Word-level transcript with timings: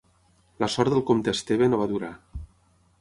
La 0.63 0.69
sort 0.75 0.95
del 0.95 1.03
comte 1.09 1.35
Esteve 1.37 1.67
no 1.75 1.81
va 1.83 1.89
durar. 1.93 2.11